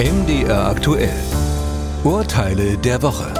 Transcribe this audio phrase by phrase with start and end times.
[0.00, 1.12] MDR aktuell.
[2.04, 3.34] Urteile der Woche.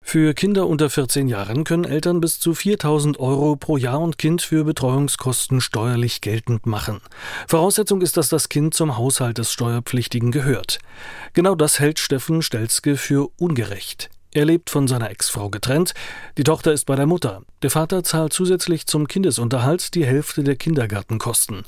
[0.00, 4.42] Für Kinder unter 14 Jahren können Eltern bis zu 4000 Euro pro Jahr und Kind
[4.42, 7.00] für Betreuungskosten steuerlich geltend machen.
[7.46, 10.80] Voraussetzung ist, dass das Kind zum Haushalt des Steuerpflichtigen gehört.
[11.34, 14.10] Genau das hält Steffen Stelzke für ungerecht.
[14.34, 15.94] Er lebt von seiner Ex-Frau getrennt.
[16.36, 17.42] Die Tochter ist bei der Mutter.
[17.62, 21.62] Der Vater zahlt zusätzlich zum Kindesunterhalt die Hälfte der Kindergartenkosten.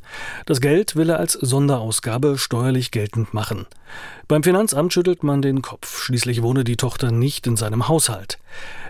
[0.47, 3.67] Das Geld will er als Sonderausgabe steuerlich geltend machen.
[4.27, 6.03] Beim Finanzamt schüttelt man den Kopf.
[6.03, 8.39] Schließlich wohne die Tochter nicht in seinem Haushalt.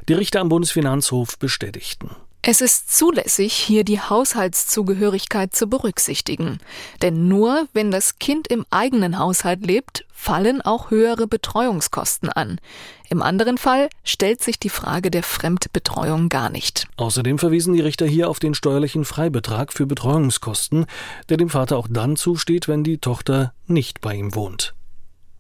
[0.09, 2.17] Die Richter am Bundesfinanzhof bestätigten.
[2.49, 6.59] Es ist zulässig, hier die Haushaltszugehörigkeit zu berücksichtigen.
[7.03, 12.61] Denn nur wenn das Kind im eigenen Haushalt lebt, fallen auch höhere Betreuungskosten an.
[13.09, 16.87] Im anderen Fall stellt sich die Frage der Fremdbetreuung gar nicht.
[16.97, 20.87] Außerdem verwiesen die Richter hier auf den steuerlichen Freibetrag für Betreuungskosten,
[21.29, 24.73] der dem Vater auch dann zusteht, wenn die Tochter nicht bei ihm wohnt.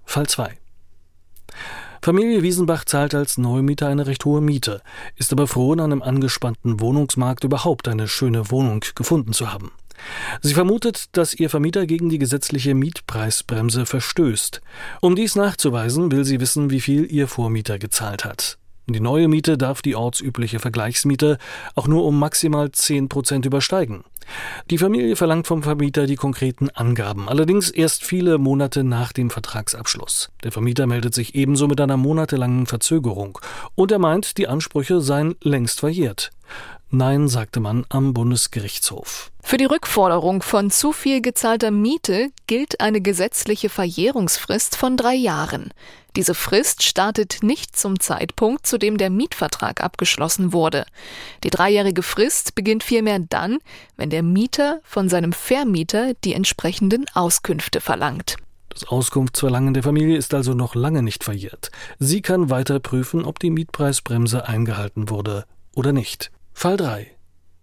[0.04, 0.58] Fall 2.
[2.02, 4.82] Familie Wiesenbach zahlt als Neumieter eine recht hohe Miete,
[5.16, 9.72] ist aber froh, in einem angespannten Wohnungsmarkt überhaupt eine schöne Wohnung gefunden zu haben.
[10.42, 14.60] Sie vermutet, dass ihr Vermieter gegen die gesetzliche Mietpreisbremse verstößt.
[15.00, 18.58] Um dies nachzuweisen, will sie wissen, wie viel ihr Vormieter gezahlt hat.
[18.88, 21.38] Die neue Miete darf die ortsübliche Vergleichsmiete
[21.74, 24.04] auch nur um maximal 10 Prozent übersteigen.
[24.70, 30.30] Die Familie verlangt vom Vermieter die konkreten Angaben, allerdings erst viele Monate nach dem Vertragsabschluss.
[30.44, 33.40] Der Vermieter meldet sich ebenso mit einer monatelangen Verzögerung
[33.74, 36.30] und er meint, die Ansprüche seien längst verjährt.
[36.90, 39.32] Nein, sagte man am Bundesgerichtshof.
[39.42, 45.72] Für die Rückforderung von zu viel gezahlter Miete gilt eine gesetzliche Verjährungsfrist von drei Jahren.
[46.14, 50.86] Diese Frist startet nicht zum Zeitpunkt, zu dem der Mietvertrag abgeschlossen wurde.
[51.44, 53.58] Die dreijährige Frist beginnt vielmehr dann,
[53.96, 58.36] wenn der Mieter von seinem Vermieter die entsprechenden Auskünfte verlangt.
[58.68, 61.70] Das Auskunftsverlangen der Familie ist also noch lange nicht verjährt.
[61.98, 65.44] Sie kann weiter prüfen, ob die Mietpreisbremse eingehalten wurde
[65.74, 66.30] oder nicht.
[66.58, 67.10] Fall 3.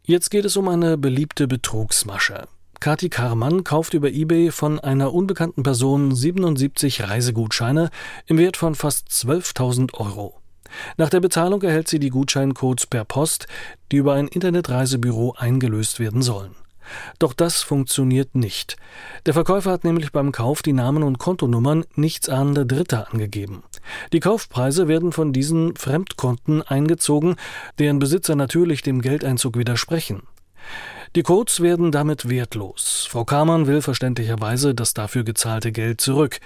[0.04, 2.48] Jetzt geht es um eine beliebte Betrugsmasche.
[2.80, 7.90] Kati Karmann kauft über eBay von einer unbekannten Person 77 Reisegutscheine
[8.28, 10.40] im Wert von fast 12.000 Euro.
[10.98, 13.48] Nach der Bezahlung erhält sie die Gutscheincodes per Post,
[13.92, 16.53] die über ein Internetreisebüro eingelöst werden sollen.
[17.18, 18.78] Doch das funktioniert nicht.
[19.26, 23.64] Der Verkäufer hat nämlich beim Kauf die Namen und Kontonummern nichtsahnender Dritter angegeben.
[24.12, 27.36] Die Kaufpreise werden von diesen Fremdkonten eingezogen,
[27.80, 30.24] deren Besitzer natürlich dem Geldeinzug widersprechen.
[31.16, 33.08] Die Codes werden damit wertlos.
[33.10, 36.40] Frau Kamann will verständlicherweise das dafür gezahlte Geld zurück.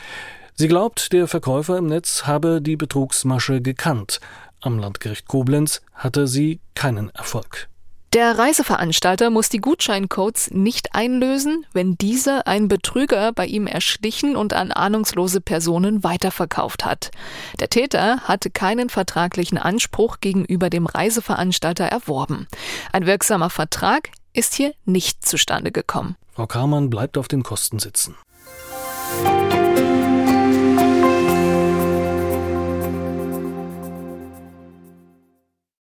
[0.56, 4.20] Sie glaubt, der Verkäufer im Netz habe die Betrugsmasche gekannt.
[4.60, 7.70] Am Landgericht Koblenz hatte sie keinen Erfolg.
[8.18, 14.54] Der Reiseveranstalter muss die Gutscheincodes nicht einlösen, wenn dieser ein Betrüger bei ihm erschlichen und
[14.54, 17.12] an ahnungslose Personen weiterverkauft hat.
[17.60, 22.48] Der Täter hatte keinen vertraglichen Anspruch gegenüber dem Reiseveranstalter erworben.
[22.92, 26.16] Ein wirksamer Vertrag ist hier nicht zustande gekommen.
[26.34, 28.16] Frau Karmann bleibt auf den Kosten sitzen.